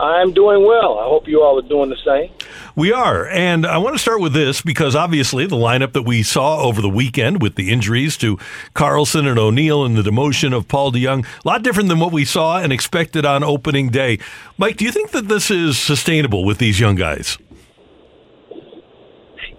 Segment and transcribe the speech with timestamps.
[0.00, 0.98] I'm doing well.
[0.98, 2.30] I hope you all are doing the same.
[2.74, 3.26] We are.
[3.28, 6.82] And I want to start with this because obviously the lineup that we saw over
[6.82, 8.38] the weekend with the injuries to
[8.74, 12.24] Carlson and O'Neill and the demotion of Paul DeJong, a lot different than what we
[12.24, 14.18] saw and expected on opening day.
[14.58, 17.38] Mike, do you think that this is sustainable with these young guys?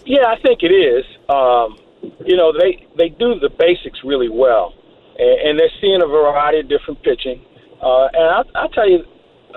[0.06, 1.06] Yeah, I think it is.
[1.30, 1.78] Um,
[2.26, 4.74] you know, they, they do the basics really well,
[5.18, 7.44] and, and they're seeing a variety of different pitching.
[7.82, 9.04] Uh, and I, I'll tell you,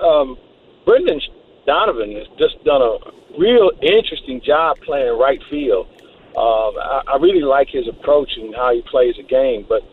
[0.01, 0.37] um,
[0.89, 1.21] Brendan
[1.67, 2.97] Donovan has just done a
[3.37, 5.85] real interesting job playing right field.
[6.33, 9.67] Um, I, I really like his approach and how he plays the game.
[9.69, 9.83] But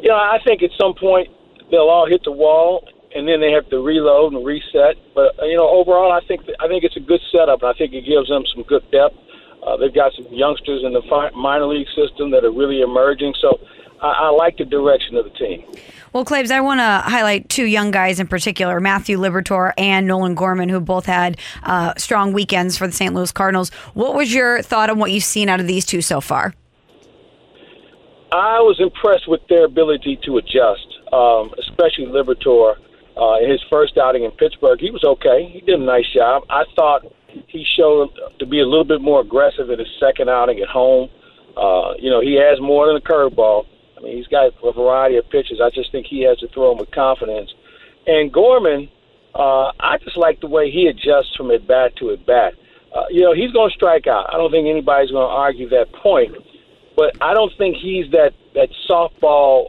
[0.00, 1.28] you know, I think at some point
[1.70, 4.96] they'll all hit the wall, and then they have to reload and reset.
[5.14, 7.92] But you know, overall, I think I think it's a good setup, and I think
[7.92, 9.20] it gives them some good depth.
[9.66, 13.34] Uh, they've got some youngsters in the fi- minor league system that are really emerging.
[13.40, 13.58] So
[14.00, 15.64] I, I like the direction of the team.
[16.12, 20.34] Well, Claves, I want to highlight two young guys in particular, Matthew Liberatore and Nolan
[20.34, 23.12] Gorman, who both had uh, strong weekends for the St.
[23.12, 23.70] Louis Cardinals.
[23.94, 26.54] What was your thought on what you've seen out of these two so far?
[28.32, 32.76] I was impressed with their ability to adjust, um, especially Liberatore.
[33.16, 35.48] Uh, in his first outing in Pittsburgh, he was okay.
[35.50, 36.44] He did a nice job.
[36.50, 37.02] I thought
[37.48, 41.08] he showed to be a little bit more aggressive in his second outing at home.
[41.56, 43.66] Uh, you know, he has more than a curveball.
[43.96, 45.60] I mean, he's got a variety of pitches.
[45.62, 47.52] I just think he has to throw them with confidence.
[48.06, 48.88] And Gorman,
[49.34, 52.54] uh, I just like the way he adjusts from at bat to at bat.
[52.94, 54.32] Uh, you know, he's going to strike out.
[54.32, 56.34] I don't think anybody's going to argue that point.
[56.96, 59.68] But I don't think he's that that softball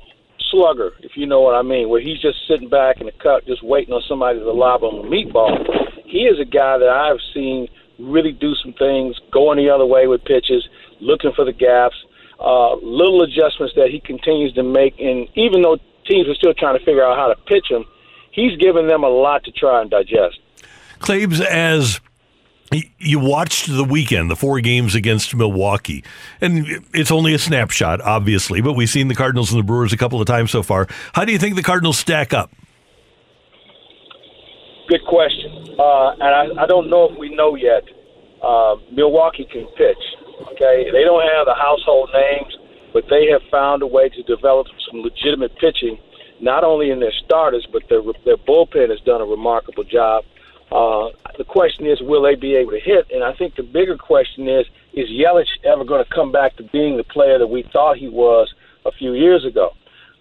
[0.50, 3.46] slugger, if you know what I mean, where he's just sitting back in the cut,
[3.46, 5.87] just waiting on somebody to lob him a meatball.
[6.08, 7.68] He is a guy that I've seen
[8.00, 10.68] really do some things, going the other way with pitches,
[11.00, 11.96] looking for the gaps
[12.40, 15.00] uh, little adjustments that he continues to make.
[15.00, 17.86] And even though teams are still trying to figure out how to pitch him,
[18.32, 20.40] he's given them a lot to try and digest.
[21.00, 22.00] Claves, as
[22.98, 26.04] you watched the weekend, the four games against Milwaukee,
[26.42, 29.98] and it's only a snapshot, obviously, but we've seen the Cardinals and the Brewers a
[29.98, 30.88] couple of times so far.
[31.14, 32.52] How do you think the Cardinals stack up?
[34.88, 35.76] Good question.
[35.78, 37.84] Uh, and I, I, don't know if we know yet.
[38.42, 40.00] Uh, Milwaukee can pitch.
[40.54, 42.56] Okay, they don't have the household names,
[42.94, 45.98] but they have found a way to develop some legitimate pitching,
[46.40, 50.24] not only in their starters, but their their bullpen has done a remarkable job.
[50.72, 53.08] Uh, the question is, will they be able to hit?
[53.12, 56.64] And I think the bigger question is, is Yelich ever going to come back to
[56.64, 58.54] being the player that we thought he was
[58.86, 59.72] a few years ago?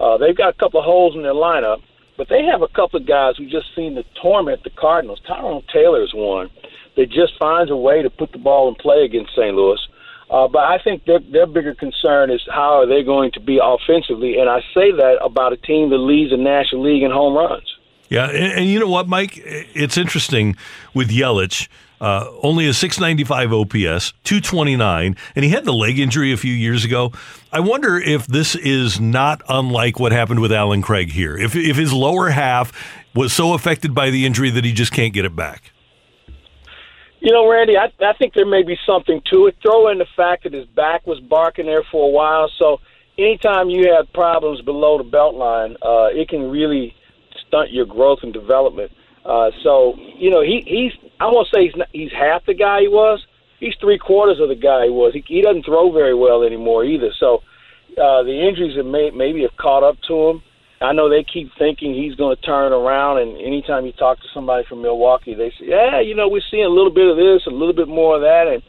[0.00, 1.83] Uh, they've got a couple of holes in their lineup,
[2.16, 5.21] but they have a couple of guys who just seem to torment the Cardinals.
[5.27, 6.50] Tyrone Taylor is one
[6.97, 9.54] that just finds a way to put the ball in play against St.
[9.54, 9.81] Louis.
[10.31, 13.60] Uh, but I think their, their bigger concern is how are they going to be
[13.62, 17.34] offensively, and I say that about a team that leads the National League in home
[17.34, 17.77] runs.
[18.09, 19.41] Yeah, and, and you know what, Mike?
[19.44, 20.56] It's interesting
[20.94, 21.69] with Yelich.
[22.00, 26.84] Uh, only a 695 OPS, 229, and he had the leg injury a few years
[26.84, 27.10] ago.
[27.52, 31.36] I wonder if this is not unlike what happened with Allen Craig here.
[31.38, 32.72] If, if his lower half
[33.14, 35.72] was so affected by the injury that he just can't get it back.
[37.20, 39.56] You know, Randy, I, I think there may be something to it.
[39.62, 42.50] Throw in the fact that his back was barking there for a while.
[42.58, 42.80] So
[43.18, 46.94] anytime you have problems below the belt line, uh, it can really
[47.46, 48.92] stunt your growth and development.
[49.24, 52.81] Uh, so you know, he he's I won't say he's not, he's half the guy
[52.81, 53.25] he was.
[53.59, 55.15] He's three quarters of the guy he was.
[55.15, 57.10] He, he doesn't throw very well anymore either.
[57.19, 57.43] So
[57.97, 60.43] uh, the injuries have may, maybe have caught up to him.
[60.81, 64.28] I know they keep thinking he's going to turn around, and anytime you talk to
[64.34, 67.47] somebody from Milwaukee, they say, "Yeah, you know, we're seeing a little bit of this,
[67.47, 68.62] a little bit more of that," and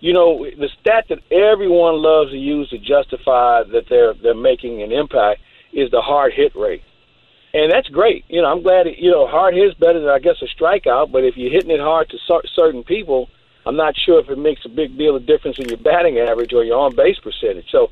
[0.00, 4.82] you know, the stat that everyone loves to use to justify that they're they're making
[4.82, 5.40] an impact
[5.72, 6.82] is the hard hit rate,
[7.54, 8.24] and that's great.
[8.28, 11.12] You know, I'm glad it, you know hard hit's better than I guess a strikeout,
[11.12, 13.30] but if you're hitting it hard to cer- certain people,
[13.64, 16.52] I'm not sure if it makes a big deal of difference in your batting average
[16.52, 17.70] or your on base percentage.
[17.70, 17.90] So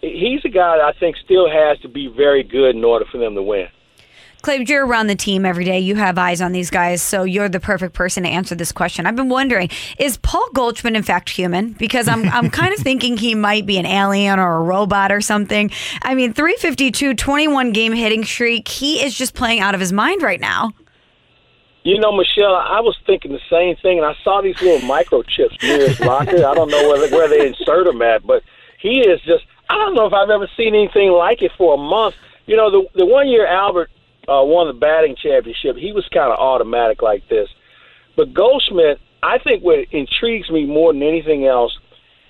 [0.00, 3.18] he's a guy that I think still has to be very good in order for
[3.18, 3.68] them to win.
[4.44, 5.80] Clay, you're around the team every day.
[5.80, 9.06] You have eyes on these guys, so you're the perfect person to answer this question.
[9.06, 11.72] I've been wondering: Is Paul Goldschmidt in fact human?
[11.72, 15.22] Because I'm I'm kind of thinking he might be an alien or a robot or
[15.22, 15.70] something.
[16.02, 18.68] I mean, 352, 21 game hitting streak.
[18.68, 20.74] He is just playing out of his mind right now.
[21.82, 25.62] You know, Michelle, I was thinking the same thing, and I saw these little microchips
[25.62, 26.44] near his locker.
[26.44, 28.42] I don't know where they, where they insert them at, but
[28.78, 31.78] he is just I don't know if I've ever seen anything like it for a
[31.78, 32.14] month.
[32.44, 33.90] You know, the the one year Albert
[34.28, 37.48] uh, won the batting championship, he was kind of automatic like this.
[38.16, 41.76] But Goldschmidt, I think what intrigues me more than anything else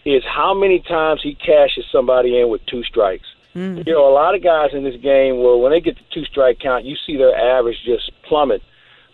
[0.05, 3.27] is how many times he cashes somebody in with two strikes.
[3.55, 3.87] Mm.
[3.87, 6.25] You know, a lot of guys in this game, well, when they get the two
[6.25, 8.63] strike count, you see their average just plummet.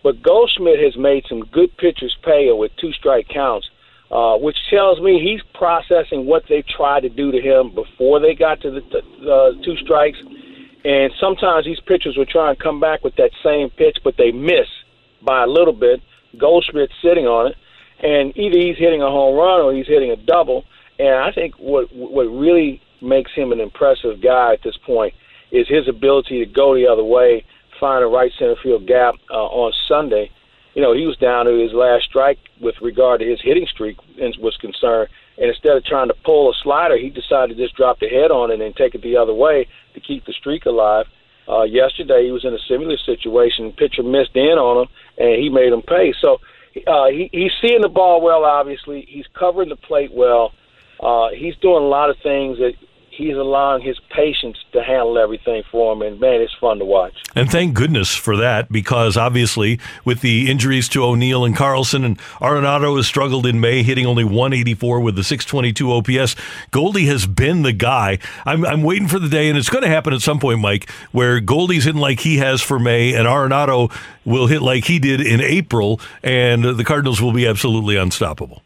[0.02, 3.68] But Goldschmidt has made some good pitchers pay with two strike counts,
[4.10, 8.34] uh, which tells me he's processing what they tried to do to him before they
[8.34, 10.18] got to the uh, two strikes.
[10.84, 14.32] And sometimes these pitchers will try and come back with that same pitch, but they
[14.32, 14.66] miss
[15.22, 16.00] by a little bit.
[16.38, 17.56] Goldschmidt's sitting on it,
[18.02, 20.64] and either he's hitting a home run or he's hitting a double.
[20.98, 25.14] And I think what what really makes him an impressive guy at this point
[25.50, 27.44] is his ability to go the other way,
[27.78, 30.30] find a right center field gap uh, on Sunday.
[30.74, 33.96] You know, he was down to his last strike with regard to his hitting streak
[34.38, 37.98] was concerned, and instead of trying to pull a slider, he decided to just drop
[38.00, 41.06] the head on it and take it the other way to keep the streak alive.
[41.48, 43.72] Uh, yesterday, he was in a similar situation.
[43.72, 44.88] Pitcher missed in on him,
[45.18, 46.14] and he made him pay.
[46.20, 46.40] So
[46.86, 48.44] uh, he, he's seeing the ball well.
[48.44, 50.52] Obviously, he's covering the plate well.
[51.00, 52.74] Uh, he's doing a lot of things that
[53.20, 57.12] he's allowing his patience to handle everything for him, and man, it's fun to watch.
[57.36, 62.18] And thank goodness for that, because obviously with the injuries to O'Neill and Carlson, and
[62.40, 66.34] Arenado has struggled in May, hitting only 184 with the 622 OPS.
[66.70, 68.18] Goldie has been the guy.
[68.46, 70.90] I'm, I'm waiting for the day, and it's going to happen at some point, Mike,
[71.12, 73.92] where Goldie's hitting like he has for May, and Arenado
[74.24, 78.62] will hit like he did in April, and the Cardinals will be absolutely unstoppable.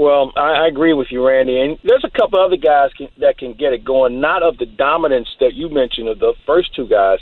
[0.00, 1.60] Well, I, I agree with you, Randy.
[1.60, 4.64] And there's a couple other guys can, that can get it going, not of the
[4.64, 7.18] dominance that you mentioned of the first two guys,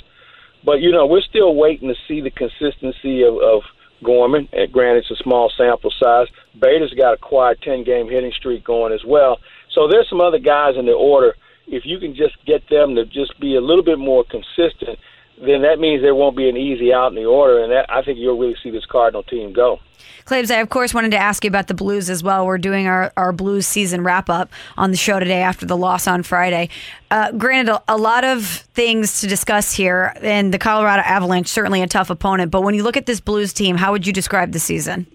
[0.65, 3.63] but you know we're still waiting to see the consistency of, of
[4.05, 4.49] Gorman.
[4.53, 6.29] And granted, it's a small sample size.
[6.55, 9.39] Bader's got a quiet 10-game hitting streak going as well.
[9.75, 11.35] So there's some other guys in the order.
[11.67, 15.01] If you can just get them to just be a little bit more consistent,
[15.45, 18.03] then that means there won't be an easy out in the order, and that, I
[18.03, 19.79] think you'll really see this Cardinal team go.
[20.25, 22.45] Claves, I of course wanted to ask you about the Blues as well.
[22.45, 26.07] We're doing our, our Blues season wrap up on the show today after the loss
[26.07, 26.69] on Friday.
[27.11, 28.45] Uh, granted, a, a, lot of
[28.75, 32.51] things to discuss here, and the Colorado Avalanche certainly a tough opponent.
[32.51, 35.07] But when you look at this Blues team, how would you describe the season?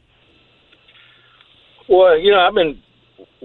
[1.88, 2.82] Well, you know, I've been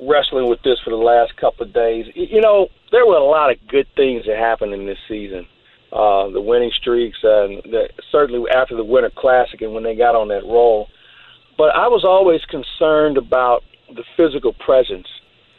[0.08, 2.06] wrestling with this for the last couple of days.
[2.14, 5.46] You know, there were a lot of good things that happened in this season
[5.92, 10.14] uh, the winning streaks, and the, certainly after the Winter Classic and when they got
[10.14, 10.88] on that roll.
[11.56, 15.06] But I was always concerned about the physical presence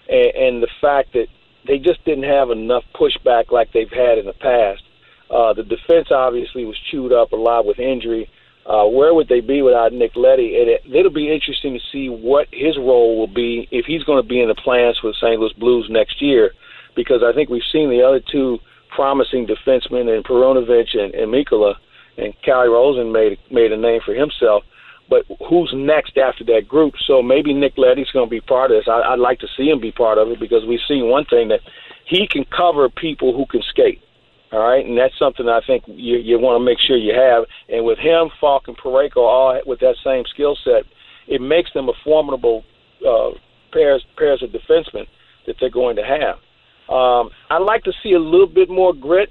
[0.07, 1.27] and, and the fact that
[1.67, 4.83] they just didn't have enough pushback like they've had in the past.
[5.29, 8.29] Uh, the defense obviously was chewed up a lot with injury.
[8.65, 10.59] Uh, where would they be without Nick Leddy?
[10.59, 14.21] And it, it'll be interesting to see what his role will be if he's going
[14.21, 15.39] to be in the plans for the St.
[15.39, 16.53] Louis Blues next year,
[16.95, 18.59] because I think we've seen the other two
[18.89, 21.75] promising defensemen in Perunovich and, and Mikkola,
[22.17, 24.63] and Calle Rosen made made a name for himself.
[25.09, 26.93] But who's next after that group?
[27.05, 28.87] So maybe Nick Leddy's going to be part of this.
[28.87, 31.47] I, I'd like to see him be part of it because we've seen one thing
[31.47, 31.61] that
[32.05, 34.01] he can cover people who can skate.
[34.51, 37.45] All right, and that's something I think you, you want to make sure you have.
[37.69, 40.85] And with him, Faulk, and Parayko all with that same skill set,
[41.27, 42.63] it makes them a formidable
[43.07, 43.29] uh,
[43.71, 45.05] pairs pairs of defensemen
[45.45, 46.37] that they're going to have.
[46.89, 49.29] Um, I'd like to see a little bit more grit,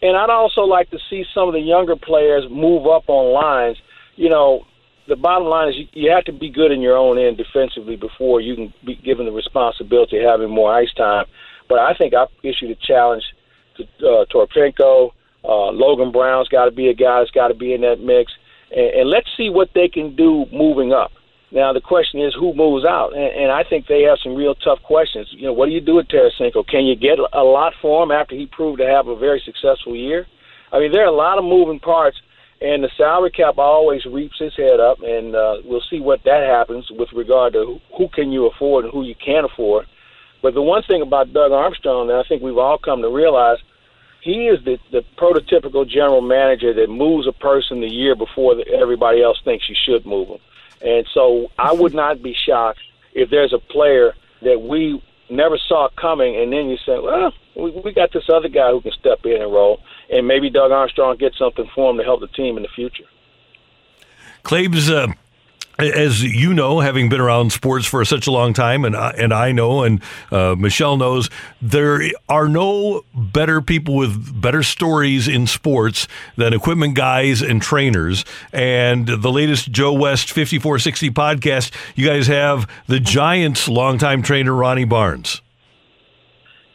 [0.00, 3.76] and I'd also like to see some of the younger players move up on lines.
[4.14, 4.64] You know,
[5.08, 7.96] the bottom line is you, you have to be good in your own end defensively
[7.96, 11.26] before you can be given the responsibility of having more ice time.
[11.68, 13.24] But I think I issued a challenge
[13.76, 15.10] to uh, Toropchenko.
[15.42, 18.32] Uh, Logan Brown's got to be a guy that's got to be in that mix,
[18.70, 21.10] and, and let's see what they can do moving up.
[21.52, 24.54] Now the question is who moves out, and, and I think they have some real
[24.54, 25.28] tough questions.
[25.30, 26.66] You know, what do you do with Tarasenko?
[26.66, 29.96] Can you get a lot for him after he proved to have a very successful
[29.96, 30.26] year?
[30.72, 32.16] I mean, there are a lot of moving parts,
[32.60, 36.46] and the salary cap always reaps its head up, and uh, we'll see what that
[36.46, 39.86] happens with regard to who, can you afford and who you can't afford.
[40.42, 43.58] But the one thing about Doug Armstrong that I think we've all come to realize,
[44.22, 49.22] he is the, the prototypical general manager that moves a person the year before everybody
[49.22, 50.38] else thinks you should move them.
[50.82, 52.80] And so I would not be shocked
[53.12, 57.70] if there's a player that we never saw coming, and then you say, well, we,
[57.70, 61.16] we got this other guy who can step in and roll, and maybe Doug Armstrong
[61.16, 63.04] gets something for him to help the team in the future.
[64.42, 65.08] Claves, uh,
[65.82, 69.32] as you know, having been around sports for such a long time, and I, and
[69.32, 75.46] I know, and uh, Michelle knows, there are no better people with better stories in
[75.46, 76.06] sports
[76.36, 78.24] than equipment guys and trainers.
[78.52, 84.84] And the latest Joe West 5460 podcast, you guys have the Giants' longtime trainer, Ronnie
[84.84, 85.40] Barnes.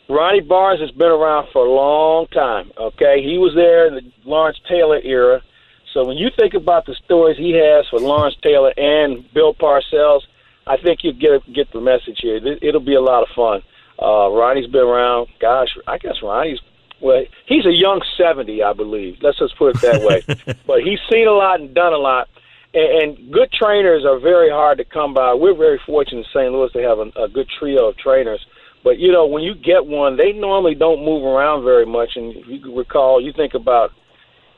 [0.07, 2.71] Ronnie Barnes has been around for a long time.
[2.77, 5.41] Okay, he was there in the Lawrence Taylor era.
[5.96, 10.24] So when you think about the stories he has for Lawrence Taylor and Bill Parcells,
[10.68, 12.36] I think you get get the message here.
[12.62, 13.62] It'll be a lot of fun.
[13.98, 15.30] Uh, Ronnie's been around.
[15.40, 16.60] Gosh, I guess Ronnie's
[17.00, 19.20] well, he's a young seventy, I believe.
[19.22, 20.22] Let's just put it that way.
[20.68, 22.28] but he's seen a lot and done a lot.
[22.74, 25.34] And, and good trainers are very hard to come by.
[25.34, 26.52] We're very fortunate in St.
[26.52, 28.46] Louis to have a, a good trio of trainers
[28.84, 32.12] but you know, when you get one, they normally don't move around very much.
[32.16, 33.92] And if you recall, you think about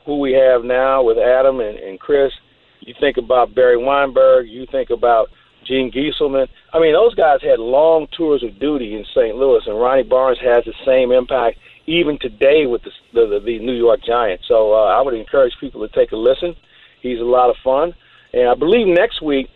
[0.08, 2.32] who we have now with Adam and, and Chris.
[2.80, 4.48] You think about Barry Weinberg.
[4.48, 5.28] You think about
[5.66, 6.48] Gene Gieselmann.
[6.72, 9.36] I mean, those guys had long tours of duty in St.
[9.36, 13.74] Louis, and Ronnie Barnes has the same impact even today with the the, the New
[13.74, 14.44] York Giants.
[14.48, 16.56] So uh, I would encourage people to take a listen.
[17.02, 17.92] He's a lot of fun,
[18.32, 19.50] and I believe next week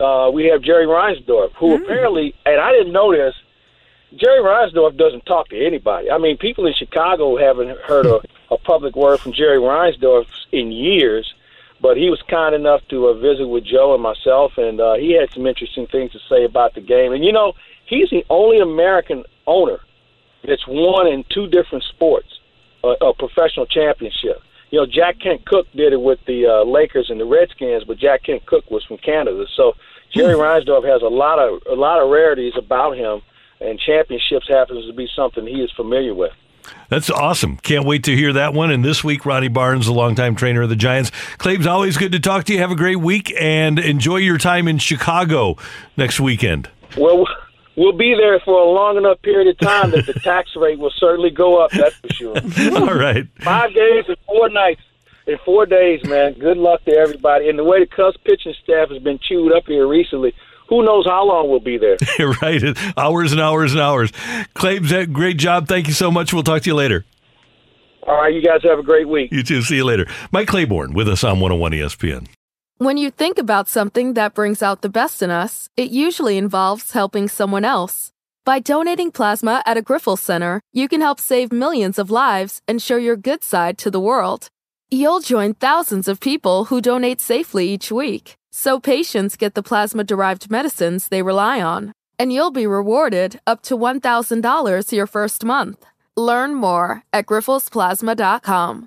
[0.00, 1.84] uh, we have Jerry Reinsdorf, who mm.
[1.84, 3.34] apparently, and I didn't know this
[4.16, 6.10] Jerry Reinsdorf doesn't talk to anybody.
[6.10, 10.70] I mean, people in Chicago haven't heard a, a public word from Jerry Reinsdorf in
[10.70, 11.32] years,
[11.80, 15.12] but he was kind enough to uh, visit with Joe and myself, and uh, he
[15.12, 17.12] had some interesting things to say about the game.
[17.12, 17.54] And you know,
[17.86, 19.80] he's the only American owner
[20.46, 22.40] that's won in two different sports
[22.84, 24.42] a, a professional championship.
[24.70, 27.98] You know, Jack Kent Cooke did it with the uh, Lakers and the Redskins, but
[27.98, 29.44] Jack Kent Cooke was from Canada.
[29.54, 29.74] So
[30.14, 33.22] Jerry Reinsdorf has a lot of a lot of rarities about him
[33.62, 36.32] and championships happens to be something he is familiar with.
[36.88, 37.56] That's awesome.
[37.58, 38.70] Can't wait to hear that one.
[38.70, 41.10] And this week, Ronnie Barnes, the longtime trainer of the Giants.
[41.38, 42.58] Claves, always good to talk to you.
[42.58, 45.56] Have a great week and enjoy your time in Chicago
[45.96, 46.68] next weekend.
[46.96, 47.26] Well,
[47.76, 50.92] we'll be there for a long enough period of time that the tax rate will
[50.96, 52.36] certainly go up, that's for sure.
[52.76, 53.26] All right.
[53.40, 54.82] Five days and four nights.
[55.24, 56.32] In four days, man.
[56.32, 57.48] Good luck to everybody.
[57.48, 60.34] And the way the Cubs pitching staff has been chewed up here recently,
[60.68, 61.96] who knows how long we'll be there.
[62.42, 62.62] right.
[62.96, 64.12] Hours and hours and hours.
[64.54, 65.68] Claves, great job.
[65.68, 66.32] Thank you so much.
[66.32, 67.04] We'll talk to you later.
[68.06, 68.34] All right.
[68.34, 69.32] You guys have a great week.
[69.32, 69.62] You too.
[69.62, 70.06] See you later.
[70.32, 72.26] Mike Claiborne with us on 101 ESPN.
[72.78, 76.92] When you think about something that brings out the best in us, it usually involves
[76.92, 78.10] helping someone else.
[78.44, 82.82] By donating plasma at a Grifols Center, you can help save millions of lives and
[82.82, 84.48] show your good side to the world.
[84.92, 90.04] You'll join thousands of people who donate safely each week so patients get the plasma
[90.04, 91.92] derived medicines they rely on.
[92.18, 95.86] And you'll be rewarded up to $1,000 your first month.
[96.14, 98.86] Learn more at grifolsplasma.com.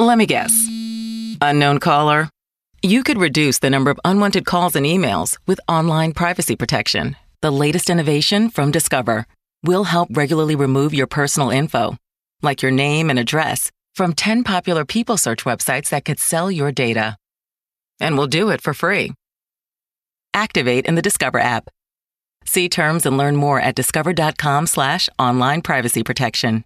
[0.00, 0.52] Let me guess.
[1.40, 2.28] Unknown caller?
[2.82, 7.14] You could reduce the number of unwanted calls and emails with online privacy protection.
[7.42, 9.24] The latest innovation from Discover
[9.62, 11.96] will help regularly remove your personal info,
[12.42, 16.72] like your name and address from 10 popular people search websites that could sell your
[16.72, 17.16] data.
[18.00, 19.12] And we'll do it for free.
[20.34, 21.68] Activate in the Discover app.
[22.44, 26.60] See terms and learn more at discover.com slash online privacy protection.